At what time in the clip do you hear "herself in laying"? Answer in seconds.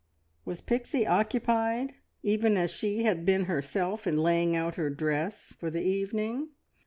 3.45-4.55